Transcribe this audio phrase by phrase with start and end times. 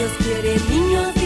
[0.00, 1.19] Dios quiere niños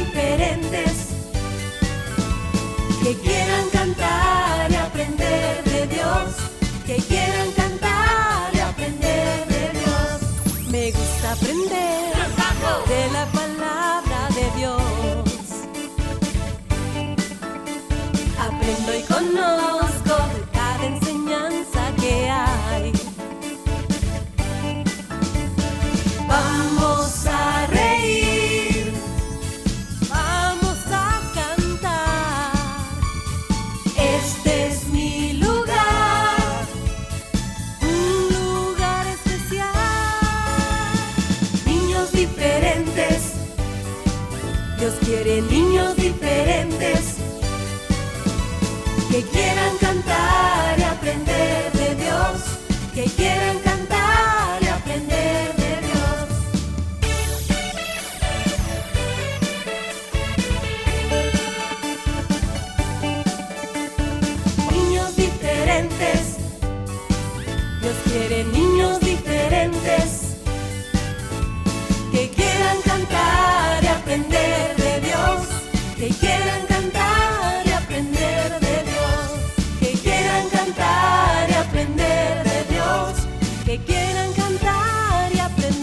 [83.76, 85.82] que quieran cantar y aprender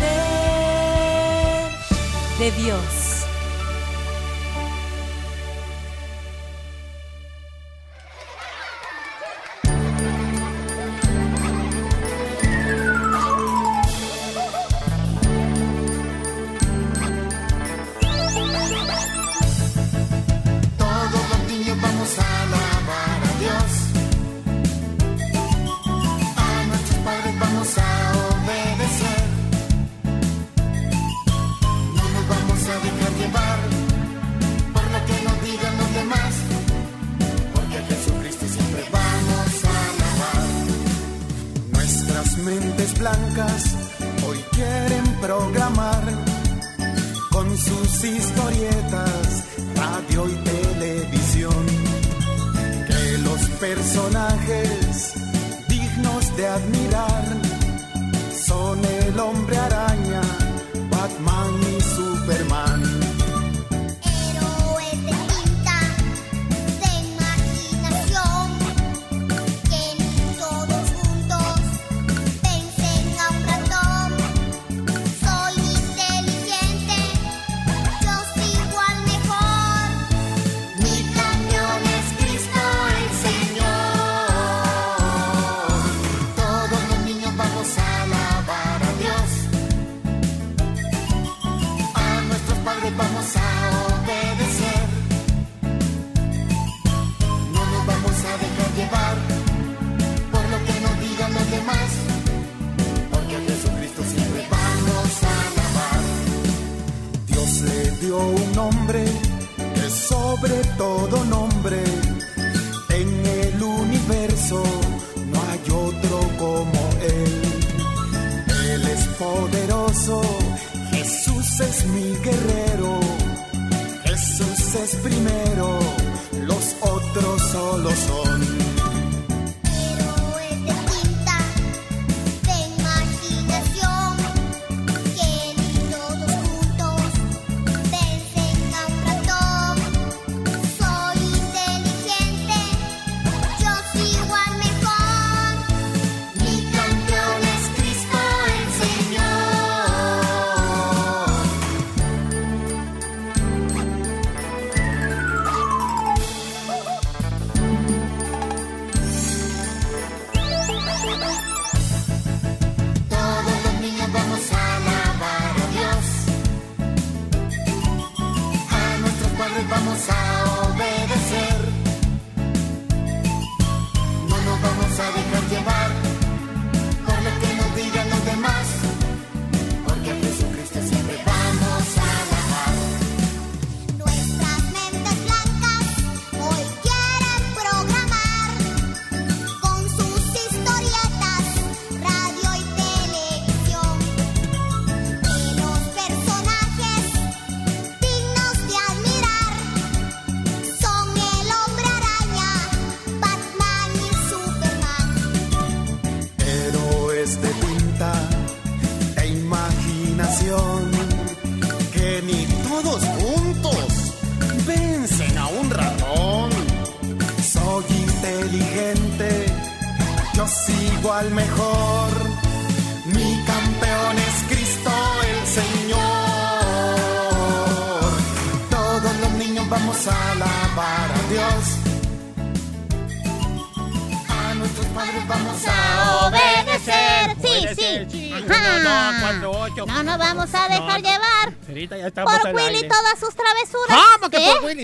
[2.40, 3.11] de Dios.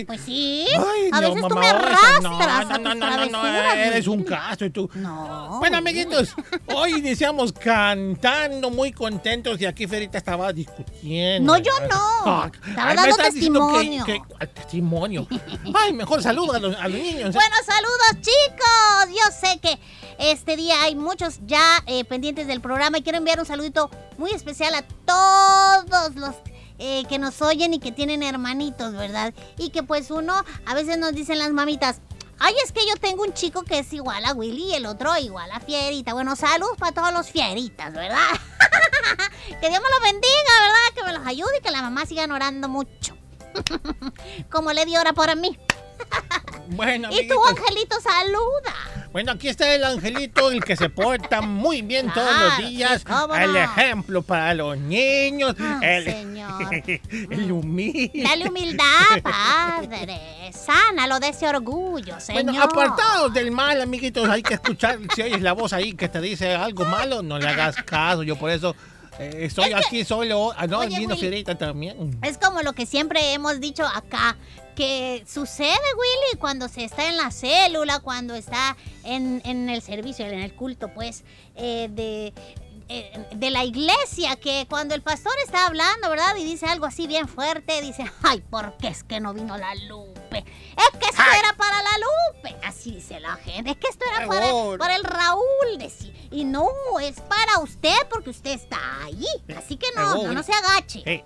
[0.06, 0.16] Que ¿Eh?
[0.16, 0.18] Willy?
[0.18, 0.66] Pues sí.
[0.76, 2.94] Ay, a no, veces tú mamá, me ahora arrastras no, a no, tus no, no,
[2.94, 3.06] no,
[3.40, 3.76] travesuras.
[3.76, 4.90] eres un caso y tú.
[4.94, 5.58] No.
[5.58, 5.88] Bueno, Willy.
[5.90, 6.34] amiguitos,
[6.74, 11.52] hoy iniciamos cantando muy contentos y aquí Ferita estaba discutiendo.
[11.52, 11.98] No, yo no.
[12.24, 14.04] Ah, Estaba me dando que- testimonio.
[14.04, 15.26] que- ah, testimonio.
[15.74, 17.34] Ay, mejor saluda a los, a los niños.
[17.34, 19.08] Bueno, saludos chicos.
[19.08, 19.78] Yo sé que
[20.18, 24.30] este día hay muchos ya eh, pendientes del programa y quiero enviar un saludito muy
[24.32, 26.34] especial a todos los
[26.78, 29.34] eh, que nos oyen y que tienen hermanitos, ¿verdad?
[29.56, 32.00] Y que pues uno, a veces nos dicen las mamitas,
[32.38, 35.16] ay, es que yo tengo un chico que es igual a Willy y el otro
[35.18, 36.14] igual a Fierita.
[36.14, 38.18] Bueno, salud para todos los Fieritas, ¿verdad?
[39.60, 40.94] que Dios me los bendiga, ¿verdad?
[40.94, 43.16] Que me los ayude y que la mamá siga orando mucho.
[44.50, 45.58] Como le dio hora por mí.
[46.68, 47.48] Bueno, Y tu amiguitos.
[47.48, 48.97] angelito saluda.
[49.12, 53.04] Bueno, aquí está el angelito, el que se porta muy bien todos los días.
[53.40, 55.54] el ejemplo para los niños.
[55.58, 56.74] Ay, el, señor.
[57.30, 58.22] el humilde.
[58.22, 60.20] Dale humildad, padre.
[60.52, 62.44] Sánalo de ese orgullo, señor.
[62.44, 64.98] Bueno, apartados del mal, amiguitos, hay que escuchar.
[65.14, 68.22] Si oyes la voz ahí que te dice algo malo, no le hagas caso.
[68.22, 68.76] Yo por eso
[69.18, 70.52] eh, estoy aquí solo.
[70.56, 71.20] Ah, no, Oye, vino Willy.
[71.20, 72.18] Fierita también.
[72.22, 74.36] Es como lo que siempre hemos dicho acá,
[74.78, 80.24] que sucede, Willy, cuando se está en la célula, cuando está en, en el servicio,
[80.24, 81.24] en el culto, pues,
[81.56, 82.32] eh, de,
[82.88, 86.36] eh, de la iglesia, que cuando el pastor está hablando, ¿verdad?
[86.36, 89.74] Y dice algo así bien fuerte, dice, ay, ¿por qué es que no vino la
[90.28, 90.44] Lupe?
[90.76, 91.38] Es que esto Ay.
[91.38, 92.66] era para la Lupe.
[92.66, 95.48] Así dice la gente, es que esto era para, para el Raúl.
[96.30, 96.68] Y no,
[97.02, 99.24] es para usted porque usted está ahí.
[99.56, 101.24] Así que no, no, no se agache.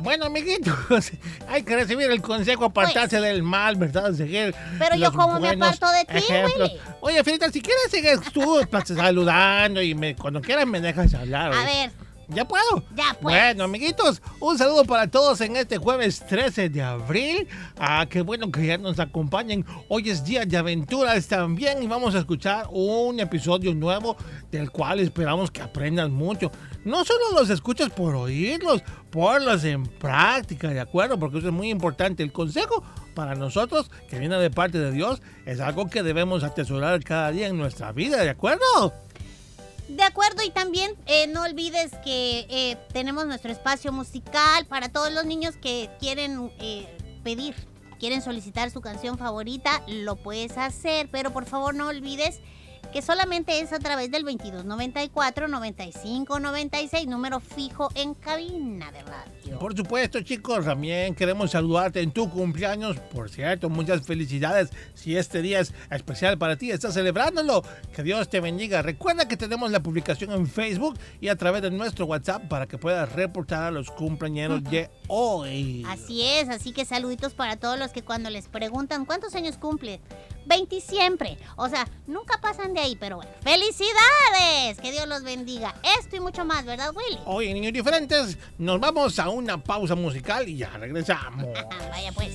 [0.00, 0.76] Bueno, amiguitos,
[1.48, 4.12] hay que recibir el consejo, apartarse del mal, ¿verdad?
[4.12, 4.64] Seguir Pues.
[4.78, 6.70] Pero yo cómo me aparto de ti, ejemplos.
[6.70, 6.80] Willy.
[7.00, 11.52] Oye, Fierita, si quieres sigues tú pues, saludando y me, cuando quieras me dejas hablar.
[11.52, 11.66] A oye.
[11.66, 11.90] ver,
[12.30, 12.82] ¿Ya puedo?
[12.94, 13.34] Ya, pues.
[13.34, 17.48] Bueno, amiguitos, un saludo para todos en este jueves 13 de abril.
[17.78, 19.64] Ah, qué bueno que ya nos acompañen.
[19.88, 24.14] Hoy es día de aventuras también y vamos a escuchar un episodio nuevo
[24.50, 26.52] del cual esperamos que aprendan mucho.
[26.84, 31.18] No solo los escuchas por oírlos, ponlos en práctica, ¿de acuerdo?
[31.18, 32.22] Porque eso es muy importante.
[32.22, 32.84] El consejo
[33.14, 37.48] para nosotros, que viene de parte de Dios, es algo que debemos atesorar cada día
[37.48, 38.92] en nuestra vida, ¿de acuerdo?
[39.88, 45.12] De acuerdo y también eh, no olvides que eh, tenemos nuestro espacio musical para todos
[45.12, 46.86] los niños que quieren eh,
[47.24, 47.54] pedir,
[47.98, 52.40] quieren solicitar su canción favorita, lo puedes hacer, pero por favor no olvides
[52.92, 59.58] que solamente es a través del 2294 9596, número fijo en cabina de radio.
[59.58, 62.98] Por supuesto, chicos, también queremos saludarte en tu cumpleaños.
[63.12, 64.70] Por cierto, muchas felicidades.
[64.94, 67.62] Si este día es especial para ti, estás celebrándolo.
[67.94, 68.82] Que Dios te bendiga.
[68.82, 72.78] Recuerda que tenemos la publicación en Facebook y a través de nuestro WhatsApp para que
[72.78, 75.84] puedas reportar a los cumpleaños de hoy.
[75.88, 80.00] Así es, así que saluditos para todos los que cuando les preguntan cuántos años cumple,
[80.48, 81.38] 20 siempre.
[81.56, 83.30] O sea, nunca pasan de ahí, pero bueno.
[83.42, 84.80] ¡Felicidades!
[84.80, 85.74] Que Dios los bendiga.
[86.00, 87.20] Esto y mucho más, ¿verdad, Willy?
[87.26, 91.46] Hoy en Niños Diferentes nos vamos a una pausa musical y ya regresamos.
[91.90, 92.34] Vaya pues.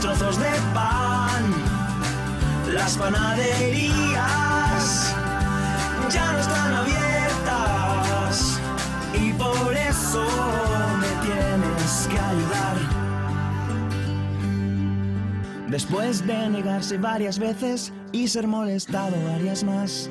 [0.00, 1.54] Trozos de pan.
[2.72, 5.14] Las panaderías
[6.10, 8.58] ya no están abiertas
[9.14, 10.24] y por eso
[11.00, 12.76] me tienes que ayudar.
[15.68, 20.10] Después de negarse varias veces y ser molestado varias más,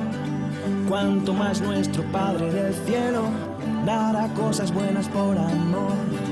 [0.91, 3.23] cuanto más nuestro Padre del cielo
[3.85, 6.30] dará cosas buenas por amor.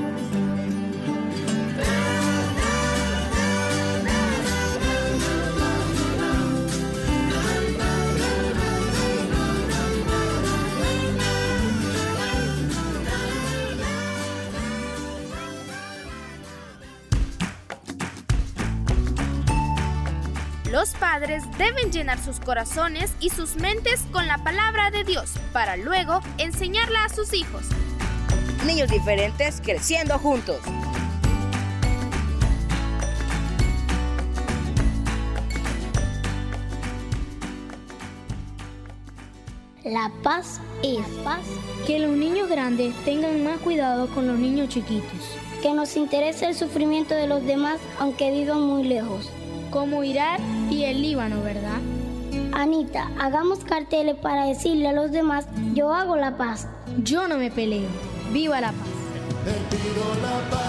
[21.12, 26.20] Padres deben llenar sus corazones y sus mentes con la palabra de Dios para luego
[26.38, 27.64] enseñarla a sus hijos.
[28.64, 30.60] Niños diferentes creciendo juntos.
[39.82, 41.40] La paz es paz.
[41.88, 45.36] Que los niños grandes tengan más cuidado con los niños chiquitos.
[45.60, 49.28] Que nos interese el sufrimiento de los demás aunque vivan muy lejos.
[49.72, 51.80] Como Irak y el Líbano, ¿verdad?
[52.52, 56.68] Anita, hagamos carteles para decirle a los demás, yo hago la paz.
[56.98, 57.88] Yo no me peleo.
[58.32, 58.88] Viva la paz.
[59.44, 60.60] Te pido la paz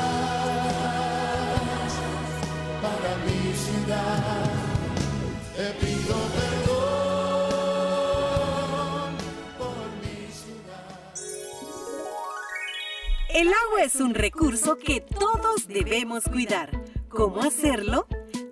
[2.82, 4.50] para mi ciudad.
[5.56, 7.52] Te pido perdón
[9.58, 10.90] por mi ciudad.
[13.34, 16.70] El agua es un recurso que todos debemos cuidar.
[17.10, 18.08] ¿Cómo hacerlo?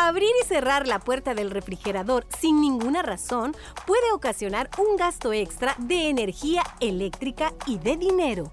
[0.00, 5.74] Abrir y cerrar la puerta del refrigerador sin ninguna razón puede ocasionar un gasto extra
[5.76, 8.52] de energía eléctrica y de dinero.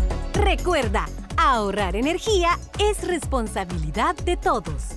[0.33, 1.07] Recuerda,
[1.37, 4.95] ahorrar energía es responsabilidad de todos.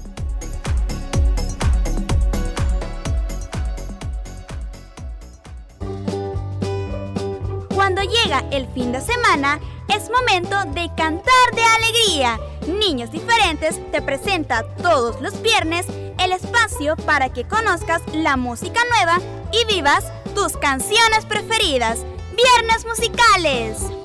[7.75, 12.39] Cuando llega el fin de semana, es momento de cantar de alegría.
[12.67, 15.87] Niños Diferentes te presenta todos los viernes
[16.19, 19.19] el espacio para que conozcas la música nueva
[19.53, 21.99] y vivas tus canciones preferidas.
[22.35, 24.04] Viernes musicales.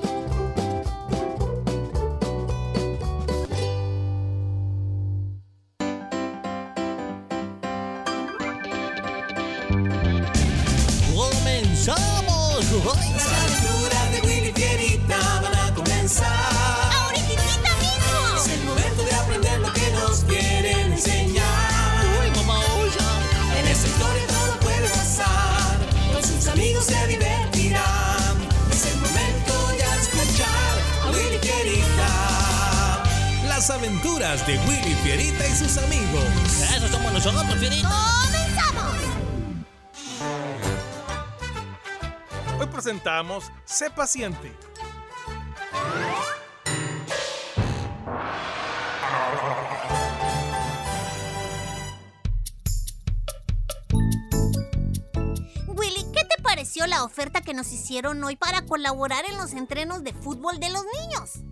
[12.70, 16.28] Las aventuras de Willy Fierita van a comenzar.
[16.94, 17.42] ¡Ahorita
[17.80, 18.36] mismo!
[18.36, 22.04] Es el momento de aprender lo que nos quieren enseñar.
[22.22, 22.60] ¡Uy, mamá!
[23.58, 25.78] En esta historia todo puede pasar.
[26.12, 28.38] Con sus amigos se divertirán.
[28.70, 33.02] Es el momento ya de escuchar a Willy Fierita.
[33.48, 36.22] Las aventuras de Willy Fierita y sus amigos.
[36.76, 37.88] Eso somos nosotros, Fierita.
[37.88, 38.29] ¡Comenzamos!
[42.90, 44.52] Presentamos Sé paciente.
[55.68, 60.02] Willy, ¿qué te pareció la oferta que nos hicieron hoy para colaborar en los entrenos
[60.02, 61.44] de fútbol de los niños?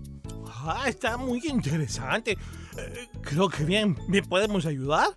[0.65, 2.33] Ah, está muy interesante.
[2.77, 5.17] Eh, creo que bien, ¿me podemos ayudar?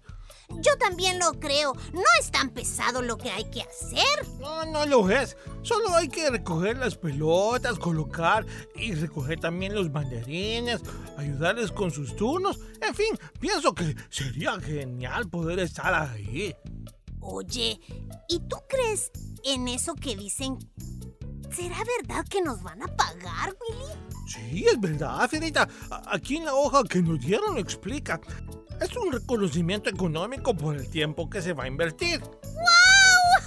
[0.60, 1.74] Yo también lo creo.
[1.94, 4.28] No es tan pesado lo que hay que hacer.
[4.40, 5.36] No, no lo es.
[5.64, 10.82] Solo hay que recoger las pelotas, colocar y recoger también los banderines,
[11.18, 12.60] ayudarles con sus turnos.
[12.82, 16.56] En fin, pienso que sería genial poder estar ahí.
[17.20, 17.80] Oye,
[18.28, 19.12] ¿y tú crees
[19.44, 20.58] en eso que dicen?
[21.56, 23.92] ¿Será verdad que nos van a pagar, Willy?
[24.26, 25.68] Sí, es verdad, Fierita.
[25.90, 28.20] A- Aquí en la hoja que nos dieron lo explica.
[28.82, 32.20] Es un reconocimiento económico por el tiempo que se va a invertir.
[32.20, 32.32] ¡Wow!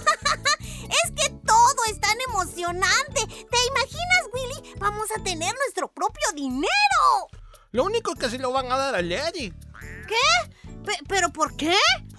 [0.63, 3.21] es que todo es tan emocionante.
[3.27, 4.73] ¿Te imaginas, Willy?
[4.79, 6.69] Vamos a tener nuestro propio dinero.
[7.71, 9.51] Lo único es que se lo van a dar a Lady.
[10.07, 10.71] ¿Qué?
[10.85, 11.75] Pe- ¿Pero por qué?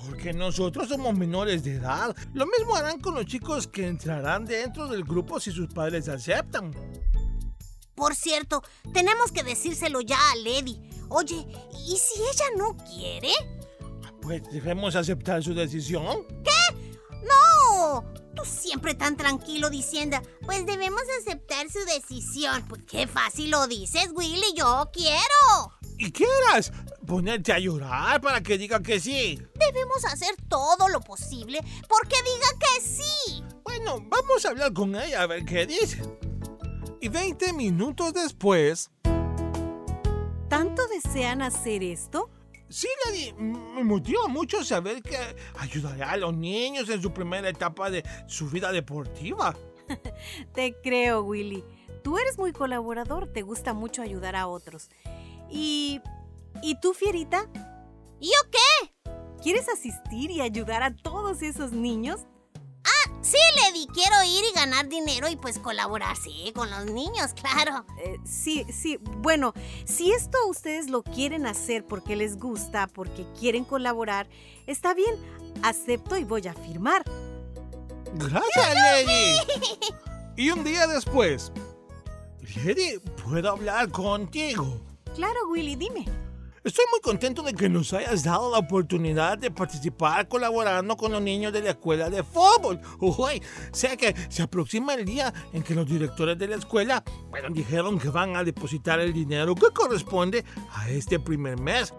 [0.07, 2.15] Porque nosotros somos menores de edad.
[2.35, 6.73] Lo mismo harán con los chicos que entrarán dentro del grupo si sus padres aceptan.
[7.95, 10.79] Por cierto, tenemos que decírselo ya a Lady.
[11.09, 11.47] Oye,
[11.87, 13.33] ¿y si ella no quiere?
[14.21, 16.27] Pues debemos aceptar su decisión.
[16.43, 16.97] ¿Qué?
[17.23, 18.05] ¡No!
[18.35, 22.65] Tú siempre tan tranquilo diciendo, pues debemos aceptar su decisión.
[22.69, 25.73] Pues qué fácil lo dices, Willy, yo quiero.
[25.99, 26.73] ¿Y quieras?
[27.07, 29.41] Ponerte a llorar para que diga que sí.
[29.55, 33.43] Debemos hacer todo lo posible porque diga que sí.
[33.65, 36.03] Bueno, vamos a hablar con ella a ver qué dice.
[37.01, 38.91] Y 20 minutos después,
[40.49, 42.31] ¿Tanto desean hacer esto?
[42.69, 45.17] Sí, Lady, me motiva mucho saber que
[45.59, 49.57] ayudará a los niños en su primera etapa de su vida deportiva.
[50.55, 51.65] Te creo, Willy.
[52.03, 54.91] Tú eres muy colaborador, te gusta mucho ayudar a otros.
[55.51, 56.01] ¿Y,
[56.63, 57.49] ¿y tú, Fierita?
[58.21, 59.11] ¿Y yo qué?
[59.43, 62.27] ¿Quieres asistir y ayudar a todos esos niños?
[62.87, 67.33] Ah, sí, Lady, quiero ir y ganar dinero y pues colaborar, sí, con los niños,
[67.41, 67.85] claro.
[67.99, 68.99] Eh, sí, sí.
[69.19, 69.53] Bueno,
[69.85, 74.29] si esto ustedes lo quieren hacer porque les gusta, porque quieren colaborar,
[74.67, 75.15] está bien.
[75.63, 77.03] Acepto y voy a firmar.
[78.15, 79.37] Gracias, Lady.
[80.37, 81.51] y un día después,
[82.65, 84.81] Lady, ¿puedo hablar contigo?
[85.15, 86.05] Claro, Willy, dime.
[86.67, 91.23] Estoy muy contento de que nos hayas dado la oportunidad de participar colaborando con los
[91.23, 92.81] niños de la escuela de fútbol.
[92.99, 97.51] Uy, sé que se aproxima el día en que los directores de la escuela, bueno,
[97.51, 101.95] dijeron que van a depositar el dinero que corresponde a este primer mes.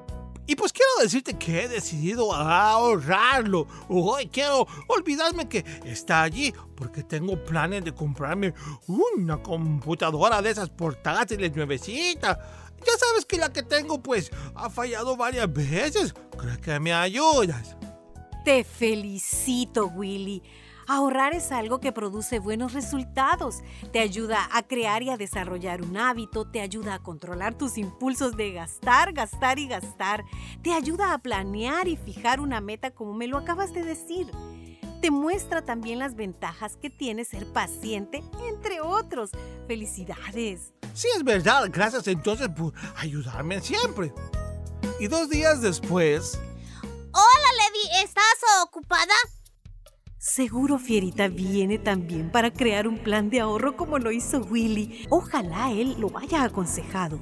[0.48, 3.68] Y pues quiero decirte que he decidido ahorrarlo.
[3.88, 8.54] Uy, quiero olvidarme que está allí porque tengo planes de comprarme
[8.88, 12.38] una computadora de esas portátiles nuevecitas.
[12.86, 16.14] Ya sabes que la que tengo pues ha fallado varias veces.
[16.38, 17.76] ¿Crees que me ayudas?
[18.46, 20.42] Te felicito, Willy.
[20.90, 23.62] Ahorrar es algo que produce buenos resultados.
[23.92, 28.38] Te ayuda a crear y a desarrollar un hábito, te ayuda a controlar tus impulsos
[28.38, 30.24] de gastar, gastar y gastar.
[30.62, 34.28] Te ayuda a planear y fijar una meta como me lo acabas de decir.
[35.08, 39.32] Te muestra también las ventajas que tiene ser paciente, entre otros.
[39.66, 40.74] Felicidades.
[40.94, 41.70] Sí, es verdad.
[41.72, 44.14] Gracias entonces por ayudarme siempre.
[45.00, 46.38] Y dos días después...
[47.14, 48.04] Hola, Lady.
[48.04, 48.26] ¿Estás
[48.66, 49.14] ocupada?
[50.18, 55.08] Seguro Fierita viene también para crear un plan de ahorro como lo hizo Willy.
[55.10, 57.18] Ojalá él lo haya aconsejado.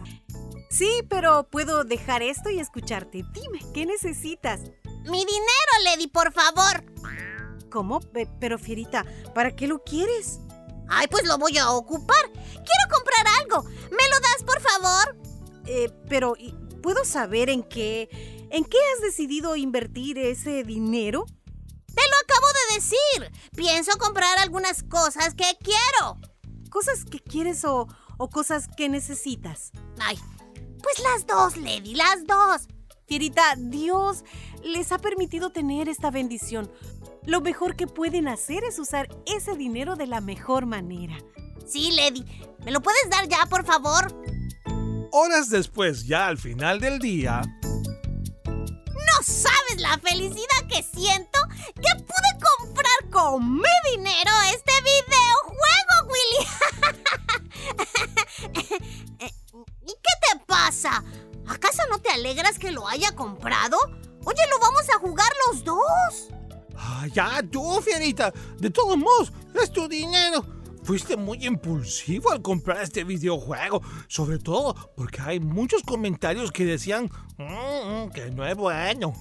[0.71, 3.24] Sí, pero puedo dejar esto y escucharte.
[3.32, 4.62] Dime, ¿qué necesitas?
[5.04, 6.84] Mi dinero, Lady, por favor.
[7.69, 7.99] ¿Cómo?
[7.99, 10.39] Pe- Pero Fierita, ¿para qué lo quieres?
[10.88, 12.32] Ay, pues lo voy a ocupar.
[12.32, 13.63] Quiero comprar algo.
[13.63, 15.17] ¿Me lo das, por favor?
[15.65, 18.08] Eh, pero ¿y- ¿puedo saber en qué,
[18.51, 21.25] en qué has decidido invertir ese dinero?
[21.88, 23.49] Te lo acabo de decir.
[23.56, 26.17] Pienso comprar algunas cosas que quiero.
[26.69, 29.71] ¿Cosas que quieres o, o cosas que necesitas?
[29.99, 30.19] Ay,
[30.84, 32.67] pues las dos, Lady, las dos.
[33.08, 34.23] Fierita, Dios
[34.63, 36.71] les ha permitido tener esta bendición.
[37.25, 41.17] Lo mejor que pueden hacer es usar ese dinero de la mejor manera.
[41.65, 42.23] Sí, Lady.
[42.63, 44.13] ¿Me lo puedes dar ya, por favor?
[45.11, 47.41] Horas después, ya al final del día...
[48.45, 51.39] No sabes la felicidad que siento
[51.75, 56.47] que pude comprar con mi dinero este videojuego, Willy.
[59.81, 61.03] ¿Y qué te pasa?
[61.47, 63.77] ¿Acaso no te alegras que lo haya comprado?
[64.25, 66.29] Oye, lo vamos a jugar los dos.
[66.77, 68.33] Ah, ya, tú, Fierita.
[68.59, 70.45] De todos modos, es tu dinero.
[70.83, 77.09] Fuiste muy impulsivo al comprar este videojuego, sobre todo porque hay muchos comentarios que decían
[77.38, 79.13] "Mm, que no es bueno.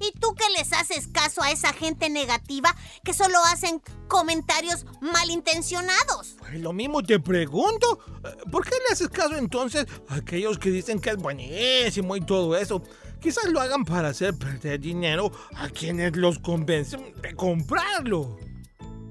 [0.00, 6.36] ¿Y tú que les haces caso a esa gente negativa que solo hacen comentarios malintencionados?
[6.38, 10.70] Pues lo mismo te pregunto, eh, ¿por qué le haces caso entonces a aquellos que
[10.70, 12.82] dicen que es buenísimo y todo eso?
[13.24, 18.36] Quizás lo hagan para hacer perder dinero a quienes los convencen de comprarlo.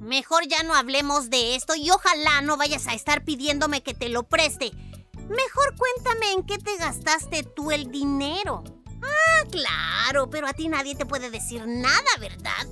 [0.01, 4.09] Mejor ya no hablemos de esto y ojalá no vayas a estar pidiéndome que te
[4.09, 4.69] lo preste.
[5.17, 8.63] Mejor cuéntame en qué te gastaste tú el dinero.
[9.01, 12.67] Ah, claro, pero a ti nadie te puede decir nada, ¿verdad?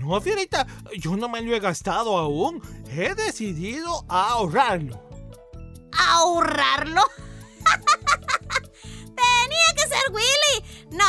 [0.00, 0.66] No, Fierita,
[0.98, 2.60] yo no me lo he gastado aún.
[2.90, 5.00] He decidido ahorrarlo.
[5.96, 7.02] ¿Ahorrarlo?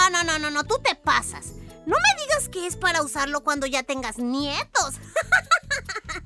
[0.04, 1.54] No, no, no, no, no, tú te pasas.
[1.86, 4.96] No me digas que es para usarlo cuando ya tengas nietos.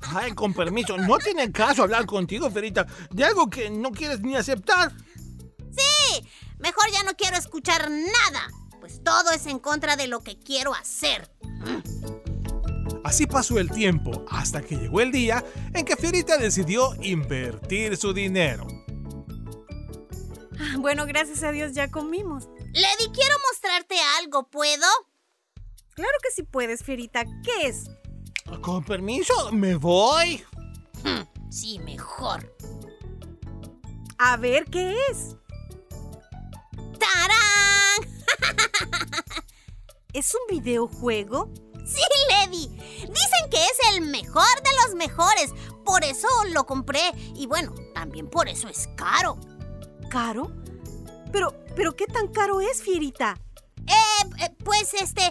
[0.14, 4.34] Ay, con permiso, no tiene caso hablar contigo, Fierita, de algo que no quieres ni
[4.34, 4.92] aceptar.
[5.70, 8.48] Sí, mejor ya no quiero escuchar nada,
[8.80, 11.30] pues todo es en contra de lo que quiero hacer.
[13.04, 18.12] Así pasó el tiempo hasta que llegó el día en que Fierita decidió invertir su
[18.12, 18.66] dinero.
[20.58, 22.48] Ah, Bueno, gracias a Dios ya comimos.
[22.72, 24.86] Lady, quiero mostrarte algo, ¿puedo?
[25.94, 27.24] Claro que sí puedes, Fierita.
[27.44, 27.84] ¿Qué es?
[28.62, 30.44] Con permiso, me voy.
[31.04, 32.54] Hmm, Sí, mejor.
[34.18, 35.36] A ver, ¿qué es?
[36.98, 38.08] ¡Tarán!
[40.12, 41.52] ¿Es un videojuego?
[41.86, 42.68] Sí, Lady.
[42.68, 45.52] Dicen que es el mejor de los mejores.
[45.84, 47.00] Por eso lo compré.
[47.34, 49.38] Y bueno, también por eso es caro.
[50.10, 50.52] ¿Caro?
[51.32, 53.38] Pero, pero ¿qué tan caro es, Fierita?
[53.86, 55.22] Eh, eh, pues este,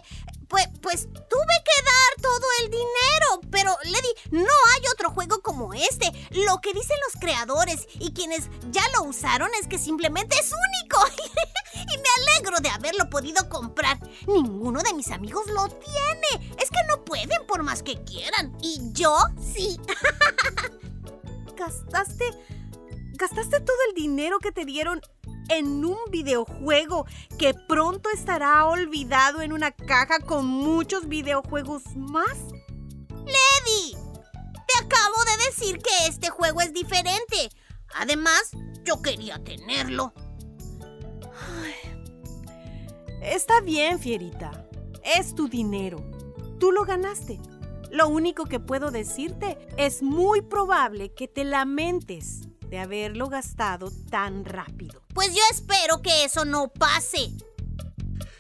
[0.48, 5.74] pues, pues tuve que dar todo el dinero, pero Lady, no hay otro juego como
[5.74, 6.10] este.
[6.32, 11.06] Lo que dicen los creadores y quienes ya lo usaron es que simplemente es único.
[11.74, 14.00] y me alegro de haberlo podido comprar.
[14.26, 16.56] Ninguno de mis amigos lo tiene.
[16.62, 18.58] Es que no pueden por más que quieran.
[18.62, 19.18] Y yo
[19.54, 19.78] sí.
[21.58, 22.24] ¿Gastaste,
[23.18, 25.02] gastaste todo el dinero que te dieron
[25.50, 27.06] en un videojuego
[27.40, 32.38] que pronto estará olvidado en una caja con muchos videojuegos más?
[33.10, 33.98] Lady,
[34.68, 37.50] te acabo de decir que este juego es diferente.
[37.96, 38.52] Además,
[38.84, 40.14] yo quería tenerlo.
[43.22, 44.68] Está bien, Fierita.
[45.04, 45.98] Es tu dinero.
[46.60, 47.40] Tú lo ganaste.
[47.90, 54.46] Lo único que puedo decirte es muy probable que te lamentes de haberlo gastado tan
[54.46, 55.02] rápido.
[55.14, 57.32] Pues yo espero que eso no pase.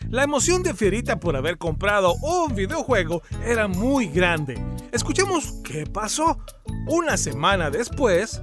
[0.10, 4.62] La emoción de Fierita por haber comprado un videojuego era muy grande.
[4.92, 6.40] Escuchemos qué pasó.
[6.88, 8.42] Una semana después,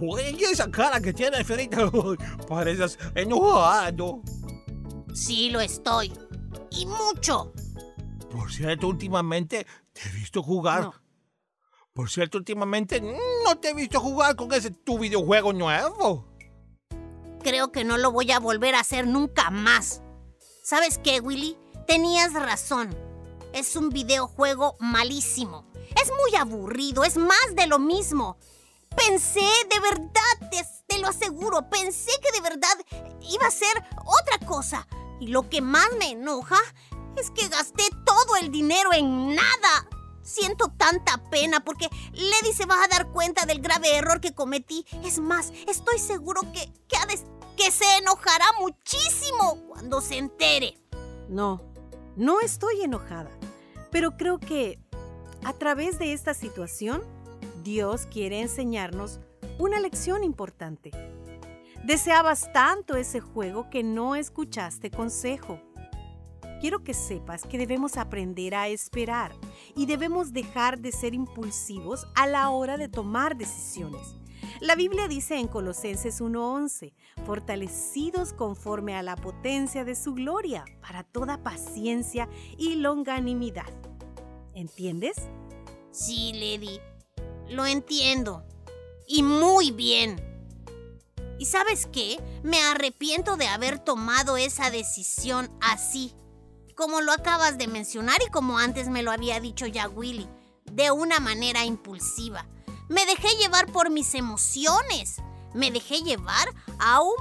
[0.00, 1.90] Uy, esa cara que tiene, Fierita.
[2.48, 4.22] Pareces enojado.
[5.12, 6.12] Sí, lo estoy.
[6.70, 7.52] Y mucho.
[8.30, 10.82] Por cierto, últimamente te he visto jugar.
[10.82, 11.01] No.
[11.94, 16.26] Por cierto, últimamente no te he visto jugar con ese tu videojuego nuevo.
[17.42, 20.00] Creo que no lo voy a volver a hacer nunca más.
[20.62, 21.58] ¿Sabes qué, Willy?
[21.86, 22.96] Tenías razón.
[23.52, 25.66] es un videojuego malísimo.
[26.02, 28.38] Es muy aburrido, es más de lo mismo.
[28.96, 32.72] Pensé, de verdad, te, te, lo aseguro, pensé que de verdad
[33.20, 34.88] iba a ser otra cosa.
[35.20, 36.58] Y lo que más me enoja
[37.16, 39.88] es que gasté todo el dinero en nada.
[40.22, 44.84] Siento tanta pena porque Lady se va a dar cuenta del grave error que cometí.
[45.04, 46.72] Es más, estoy seguro que,
[47.56, 50.76] que, se enojará muchísimo cuando se entere.
[51.28, 51.60] No,
[52.16, 53.30] no estoy enojada,
[53.90, 54.78] pero creo que
[55.44, 57.02] a través de esta situación,
[57.64, 59.20] Dios quiere enseñarnos
[59.58, 60.90] una lección importante.
[61.84, 65.60] Deseabas tanto ese juego que no escuchaste consejo.
[66.62, 69.34] Quiero que sepas que debemos aprender a esperar
[69.74, 74.14] y debemos dejar de ser impulsivos a la hora de tomar decisiones.
[74.60, 76.94] La Biblia dice en Colosenses 1:11,
[77.26, 83.74] fortalecidos conforme a la potencia de su gloria, para toda paciencia y longanimidad.
[84.54, 85.16] ¿Entiendes?
[85.90, 86.78] Sí, Lady,
[87.48, 88.44] lo entiendo.
[89.08, 90.14] Y muy bien.
[91.40, 92.20] ¿Y sabes qué?
[92.44, 96.14] Me arrepiento de haber tomado esa decisión así,
[96.74, 100.28] como lo acabas de mencionar y como antes me lo había dicho ya Willy,
[100.70, 102.46] de una manera impulsiva.
[102.88, 105.16] Me dejé llevar por mis emociones.
[105.54, 107.14] Me dejé llevar aún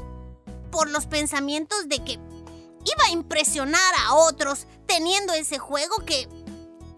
[0.71, 6.27] por los pensamientos de que iba a impresionar a otros teniendo ese juego que,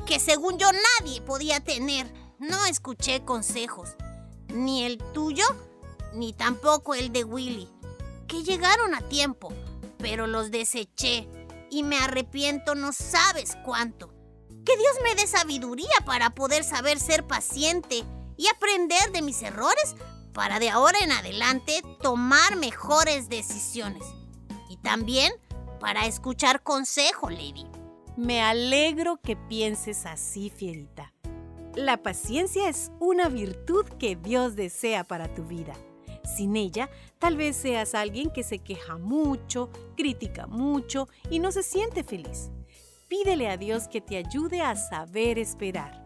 [0.05, 0.67] que según yo
[0.99, 2.11] nadie podía tener.
[2.39, 3.95] No escuché consejos,
[4.49, 5.45] ni el tuyo,
[6.13, 7.69] ni tampoco el de Willy,
[8.27, 9.53] que llegaron a tiempo,
[9.97, 11.27] pero los deseché
[11.73, 14.13] y me arrepiento no sabes cuánto.
[14.65, 18.03] Que Dios me dé sabiduría para poder saber ser paciente
[18.37, 19.95] y aprender de mis errores
[20.33, 24.03] para de ahora en adelante tomar mejores decisiones.
[24.69, 25.33] Y también
[25.79, 27.65] para escuchar consejo, Lady.
[28.15, 31.13] Me alegro que pienses así, Fierita.
[31.75, 35.73] La paciencia es una virtud que Dios desea para tu vida.
[36.23, 41.63] Sin ella, tal vez seas alguien que se queja mucho, critica mucho y no se
[41.63, 42.49] siente feliz.
[43.07, 46.03] Pídele a Dios que te ayude a saber esperar.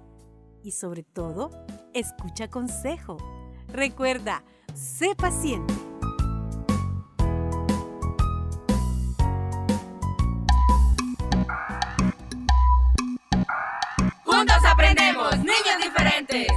[0.63, 1.51] Y sobre todo,
[1.93, 3.17] escucha consejo.
[3.69, 5.73] Recuerda, sé paciente.
[14.25, 16.47] Juntos aprendemos, niños diferentes.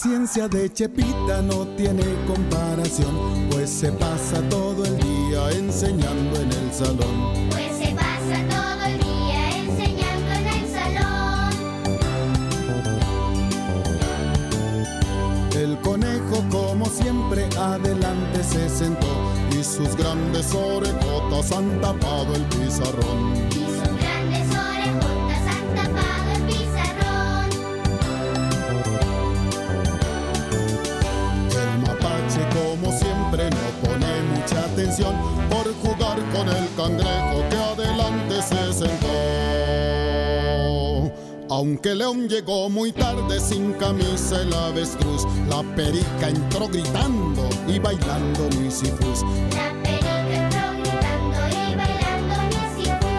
[0.00, 6.72] Paciencia de Chepita no tiene comparación, pues se pasa todo el día enseñando en el
[6.72, 7.50] salón.
[7.50, 11.52] Pues se pasa todo el día enseñando en el salón.
[15.54, 19.06] El conejo, como siempre, adelante se sentó
[19.52, 23.59] y sus grandes orejotas han tapado el pizarrón.
[36.80, 39.06] Cangrejo que adelante se sentó.
[41.50, 48.48] Aunque León llegó muy tarde sin camisa el avestruz, la perica entró gritando y bailando
[48.58, 49.22] misifus.
[49.54, 53.10] La perica entró gritando y bailando misifus.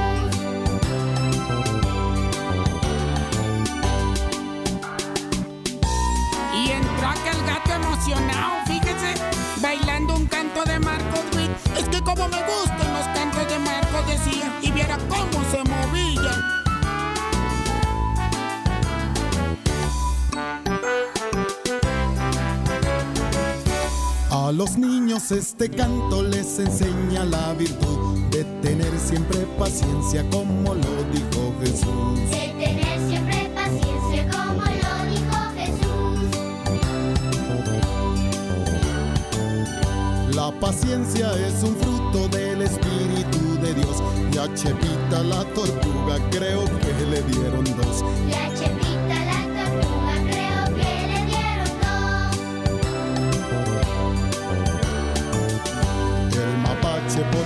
[6.56, 9.14] Y entró aquel gato emocionado, fíjese,
[9.62, 11.52] bailando un canto de Marcos Witt.
[11.78, 12.81] Es que como me de
[14.62, 16.62] Y viera cómo se movía.
[24.30, 31.04] A los niños este canto les enseña la virtud de tener siempre paciencia como lo
[31.12, 32.20] dijo Jesús.
[32.30, 36.30] De tener siempre paciencia como lo dijo Jesús.
[40.36, 43.41] La paciencia es un fruto del Espíritu
[43.74, 43.98] de Dios
[44.34, 48.04] y a Chepita la tortuga creo que le dieron dos.
[48.28, 52.36] Y a Chepita la tortuga creo que le dieron dos.
[56.36, 56.52] El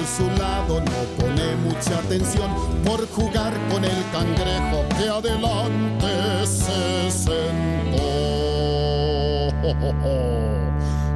[0.06, 2.50] su lado no pone mucha atención
[2.86, 6.12] por jugar con el cangrejo que adelante
[6.46, 8.06] se sentó.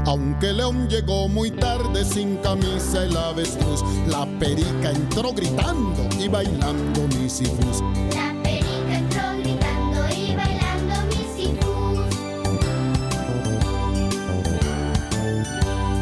[0.10, 7.08] Aunque León llegó muy tarde sin camisa el avestruz, la perica entró gritando y bailando
[7.19, 7.84] misifus.
[8.15, 12.00] La perica entró gritando y bailando misifus.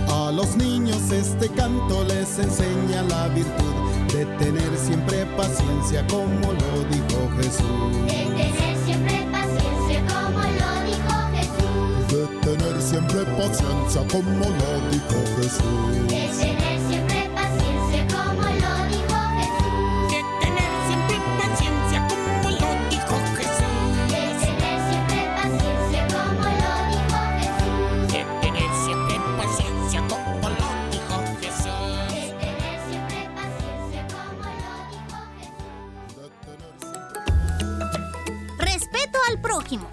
[0.08, 3.76] A los niños este canto les enseña la virtud
[4.14, 8.77] de tener siempre paciencia como lo dijo Jesús.
[13.18, 15.62] Siempre paciencia como lo dijo Jesús.
[16.08, 20.12] De tener siempre paciencia como lo dijo Jesús.
[20.12, 23.90] De tener siempre paciencia como lo dijo Jesús.
[24.08, 28.14] De tener siempre paciencia como lo dijo Jesús.
[28.14, 31.90] De tener siempre paciencia como lo dijo Jesús.
[32.14, 35.18] De tener siempre paciencia como lo dijo
[36.86, 37.06] Jesús.
[38.60, 39.88] Respeto al prójimo.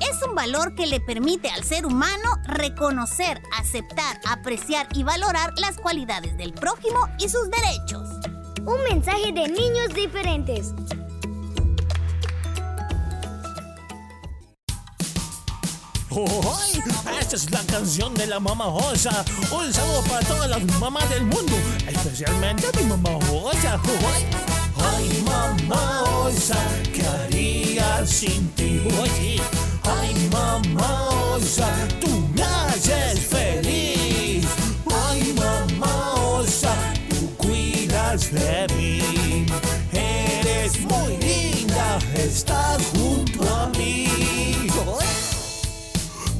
[0.00, 2.29] Es un valor que le permite al ser humano
[2.60, 8.08] reconocer, aceptar, apreciar y valorar las cualidades del prójimo y sus derechos.
[8.64, 10.74] Un mensaje de niños diferentes.
[16.10, 16.82] ¡Ay!
[17.20, 19.24] Esta es la canción de la mamá Osa.
[19.52, 21.54] Un saludo para todas las mamás del mundo,
[21.86, 23.80] especialmente mi mamá Osa.
[24.14, 24.26] ¡Ay!
[24.76, 26.58] Ay, mamá Osa,
[26.92, 28.82] ¿qué haría sin ti?
[29.00, 29.40] Oye,
[29.98, 34.46] ay, mamá Osa, tú me haces feliz.
[35.08, 36.74] Ay, mamá Osa,
[37.08, 39.46] tú cuidas de mí.
[39.92, 44.06] Eres muy linda, estás junto a mí.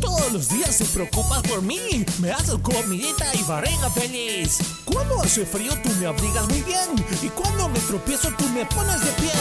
[0.00, 2.04] Todos los días te preocupas por mí.
[2.20, 4.58] Me haces comidita y barriga feliz.
[4.84, 6.88] Cuando hace frío tú me abrigas muy bien.
[7.22, 9.32] Y cuando me tropiezo tú me pones de pie.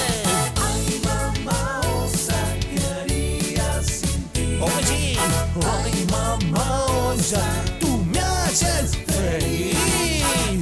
[5.66, 7.42] Ay, mamá, osa,
[7.80, 9.76] tú me haces feliz.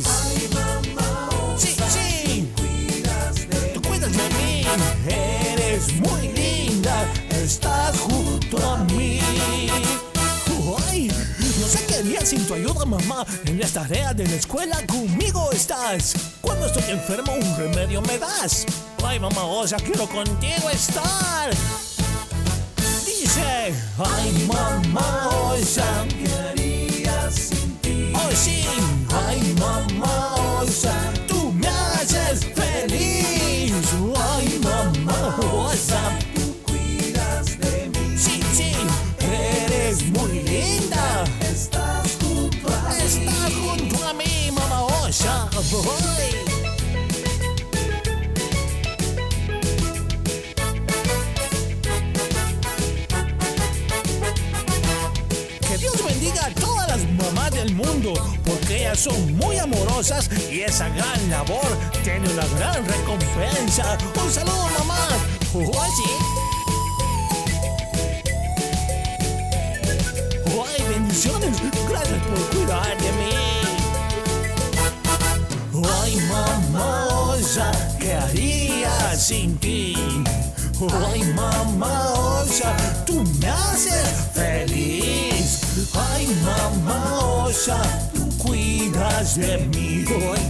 [0.05, 2.53] Ay, mamá, sí, sí.
[3.73, 4.65] Tú cuidas de mí.
[5.07, 7.05] Eres muy linda.
[7.29, 9.19] Estás junto a mí.
[10.89, 11.11] Ay,
[11.59, 13.25] no sé qué haría sin tu ayuda, mamá.
[13.45, 16.13] En las tareas de la escuela conmigo estás.
[16.41, 18.65] Cuando estoy enfermo, un remedio me das.
[19.03, 21.51] Ay, mamá, osa, quiero contigo estar.
[23.97, 25.29] Ay, mamá,
[26.09, 28.13] ¿qué haría sin ti?
[28.15, 28.63] Oh, sí,
[29.27, 30.93] ay, mamá, osa,
[31.27, 33.73] tú me haces feliz.
[34.33, 38.17] Ay, mamá, osa, tú cuidas de mí.
[38.17, 38.71] Sí, sí,
[39.19, 41.23] eres muy linda.
[41.41, 42.95] Estás junto a mí.
[43.03, 45.49] Estás junto a mí, mamá osa.
[57.67, 58.13] Del mundo,
[58.45, 61.65] porque ellas son muy amorosas y esa gran labor
[62.03, 63.97] tiene una gran recompensa.
[64.23, 65.07] Un saludo, mamá.
[65.53, 66.09] Oh, sí.
[70.45, 71.57] ¡Ay, bendiciones!
[71.89, 73.35] Gracias por cuidar de mí.
[76.01, 77.71] ¡Ay, mamá osa!
[77.99, 79.95] ¿Qué haría sin ti?
[81.05, 82.75] ¡Ay, mamá osa!
[83.05, 85.86] ¡Tú me haces feliz!
[87.57, 88.11] ¡Ay, mamá osa!
[88.13, 90.05] ¡Tú cuidas de mí!
[90.35, 90.43] ¡Ay,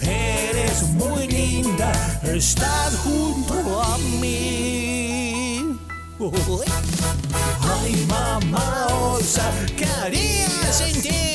[0.00, 1.92] eres muy linda!
[2.22, 5.76] ¡Estás junto a mí!
[7.60, 8.06] ¡Ay!
[8.08, 11.34] Mamá osa, ¿qué haría sin ti?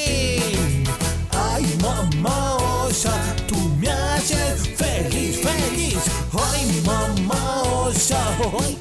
[1.32, 2.56] Ay, mamá
[2.86, 3.12] osa,
[3.48, 5.98] tú me haces feliz, feliz.
[6.32, 8.19] Ay, mamá osa,
[8.60, 8.78] ay,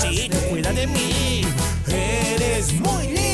[0.00, 1.42] sí, tú cuida de mí.
[1.88, 3.33] Eres muy linda.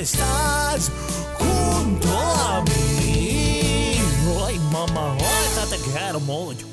[0.00, 0.90] Estás
[1.34, 3.98] junto a mí.
[4.46, 6.66] Ay, mamá osa, te quiero mucho.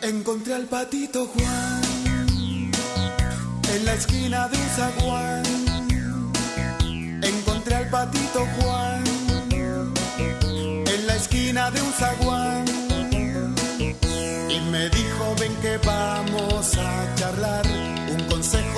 [0.00, 1.82] Encontré al patito Juan
[3.74, 5.71] en la esquina de un zaguán.
[7.92, 9.04] Patito Juan
[10.94, 12.64] en la esquina de un zaguán.
[14.48, 16.52] Y me dijo, ven que vamos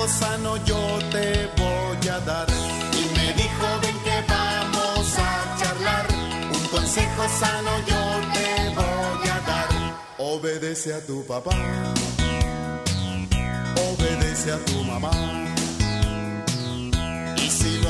[0.07, 2.47] sano yo te voy a dar.
[2.93, 6.07] Y me dijo, ven que vamos a charlar.
[6.53, 8.01] Un consejo sano yo
[8.33, 9.69] te voy a dar.
[10.17, 11.55] Obedece a tu papá.
[13.75, 15.11] Obedece a tu mamá.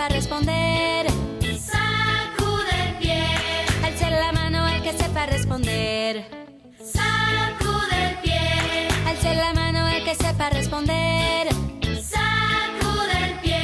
[0.00, 1.06] sepa responder.
[1.60, 3.22] Sacude el pie.
[3.84, 6.24] Alce la mano el que sepa responder.
[6.78, 8.88] Sacude el pie.
[9.06, 11.48] Alce la mano el que sepa responder.
[12.02, 13.62] Sacude el pie.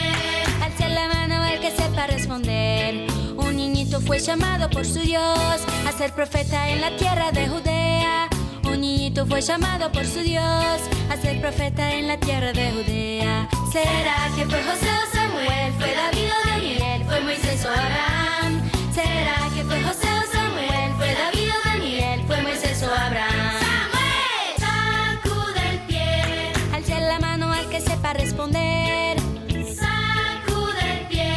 [0.62, 3.06] Alce la mano el que sepa responder.
[3.38, 8.28] Un niñito fue llamado por su Dios a ser profeta en la tierra de Judea.
[8.64, 13.48] Un niñito fue llamado por su Dios a ser profeta en la tierra de Judea.
[13.72, 15.72] ¿Será que fue José o Samuel?
[15.78, 17.04] ¿Fue David o Daniel?
[17.06, 18.70] ¿Fue Moisés o Abraham?
[18.92, 20.92] ¿Será que fue José o Samuel?
[20.96, 22.20] ¿Fue David o Daniel?
[22.26, 23.60] ¿Fue Moisés o Abraham?
[24.56, 26.52] Sacude el pie.
[26.72, 29.18] Alce la mano al que sepa responder.
[29.74, 31.34] Sacude el pie.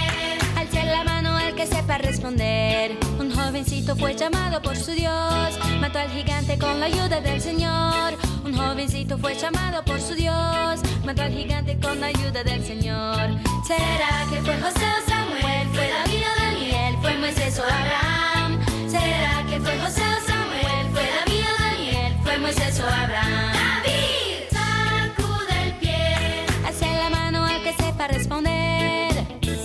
[0.55, 2.97] Alce la mano al que sepa responder.
[3.19, 8.28] Un jovencito fue llamado por su Dios, mató al gigante con la ayuda del Señor.
[8.45, 13.29] Un jovencito fue llamado por su Dios, mató al gigante con la ayuda del Señor.
[13.67, 15.67] ¿Será que fue José o Samuel?
[15.73, 16.95] ¿Fue David o Daniel?
[17.01, 18.59] ¿Fue Moisés o Abraham?
[18.89, 20.87] ¿Será que fue José o Samuel?
[20.93, 22.13] ¿Fue David o Daniel?
[22.23, 23.53] ¿Fue Moisés o Abraham?
[23.83, 24.49] David.
[24.51, 26.45] Sacude el pie.
[26.65, 29.13] Alce la mano al que sepa responder.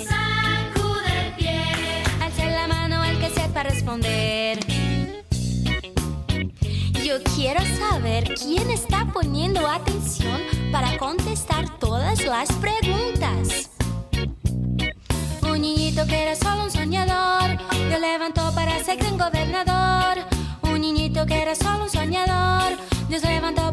[0.09, 1.63] Sacude el pie.
[2.21, 4.24] Alce la mano al que sepa responder.
[7.05, 10.41] Yo quiero saber quién está poniendo atención
[10.73, 13.69] para contestar todas las preguntas.
[15.43, 20.25] Un niñito que era solo un soñador, Dios levantó para ser gran gobernador.
[20.63, 22.79] Un niñito que era solo un soñador,
[23.11, 23.64] Dios levantó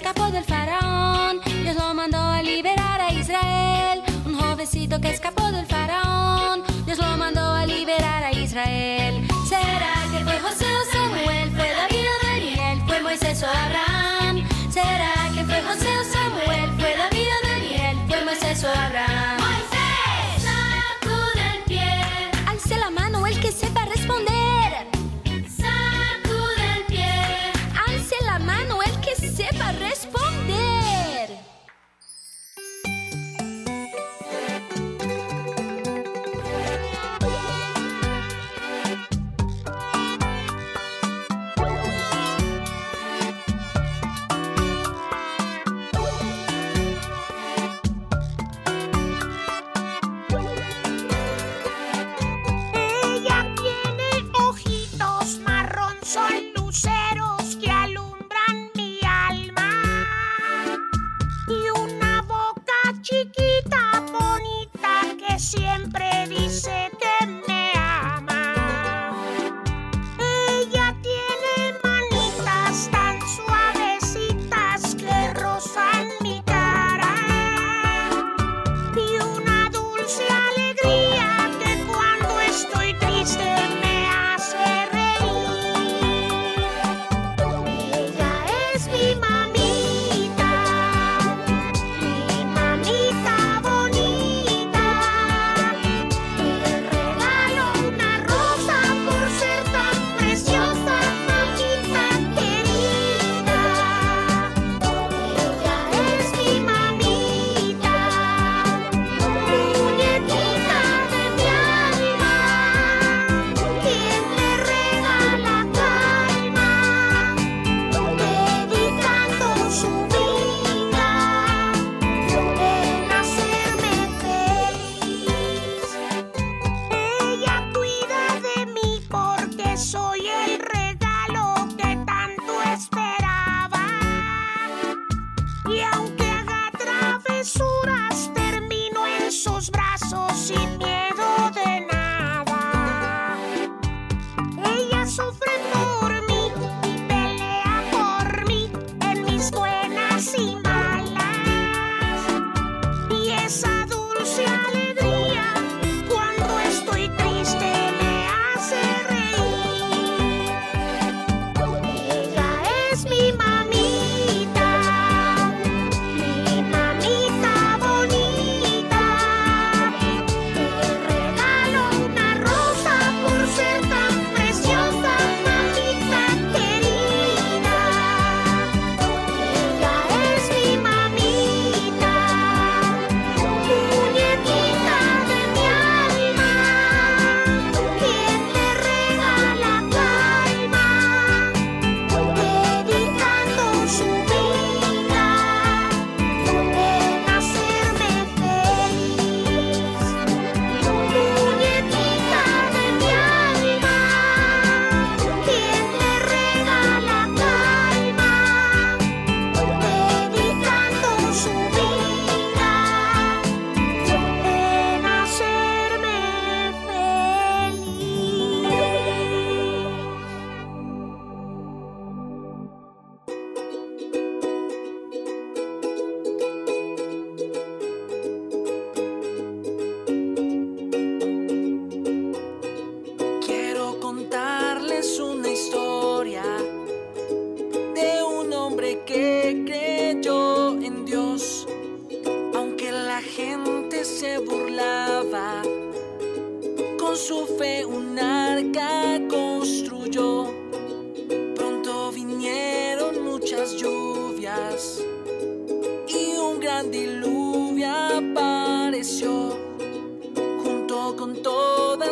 [0.00, 4.02] escapó del faraón, Dios lo mandó a liberar a Israel.
[4.24, 9.28] Un jovencito que escapó del faraón, Dios lo mandó a liberar a Israel.
[9.46, 11.50] ¿Será que fue José o Samuel?
[11.50, 12.82] ¿Fue David o Daniel?
[12.86, 14.48] ¿Fue Moisés o Abraham?
[14.72, 16.70] ¿Será que fue José o Samuel?
[16.78, 17.98] ¿Fue David o Daniel?
[18.08, 19.39] ¿Fue Moisés o Abraham?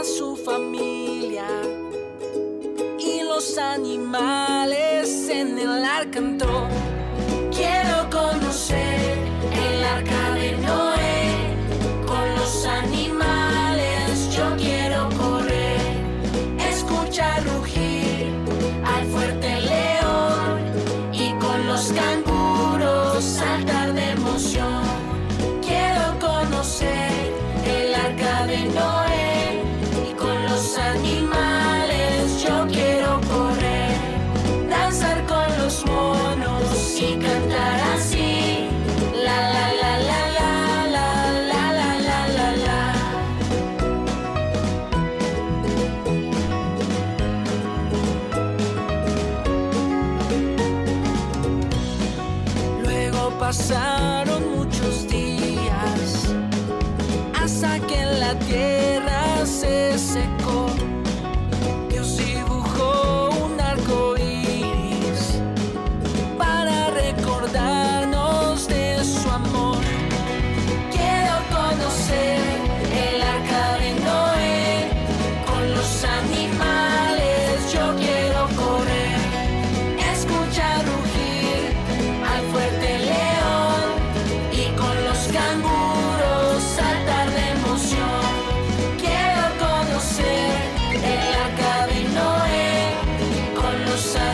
[0.04, 1.46] su familia
[2.98, 6.87] y los animales en el arca.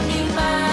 [0.00, 0.63] 明白。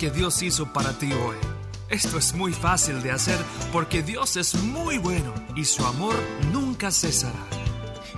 [0.00, 1.36] Que Dios hizo para ti hoy.
[1.90, 3.36] Esto es muy fácil de hacer
[3.70, 6.14] porque Dios es muy bueno y su amor
[6.54, 7.44] nunca cesará.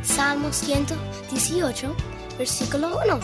[0.00, 1.96] Salmo 118,
[2.38, 3.18] versículo 1.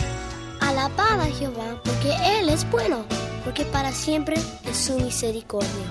[0.58, 3.04] Alabad a Jehová porque Él es bueno,
[3.44, 4.34] porque para siempre
[4.68, 5.86] es su misericordia.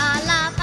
[0.00, 0.57] Alabad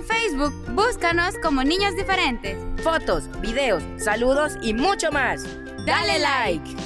[0.00, 2.56] en Facebook, búscanos como Niños Diferentes.
[2.82, 5.44] Fotos, videos, saludos y mucho más.
[5.86, 6.76] Dale like.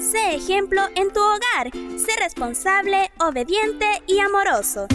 [0.00, 1.70] Sé ejemplo en tu hogar.
[1.98, 4.86] Sé responsable, obediente y amoroso.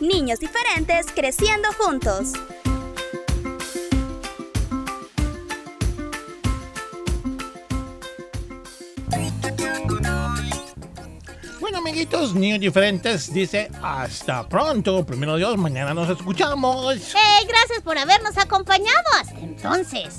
[0.00, 2.34] Niños diferentes creciendo juntos.
[11.86, 15.06] Amiguitos, niños diferentes, dice hasta pronto.
[15.06, 17.14] Primero Dios, mañana nos escuchamos.
[17.14, 17.46] ¡Hey!
[17.46, 19.04] Gracias por habernos acompañado.
[19.20, 20.18] Hasta entonces.